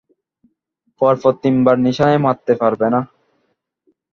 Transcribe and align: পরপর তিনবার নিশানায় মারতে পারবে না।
পরপর 1.01 1.33
তিনবার 1.43 1.75
নিশানায় 1.85 2.23
মারতে 2.25 2.53
পারবে 2.61 2.87
না। 2.93 2.99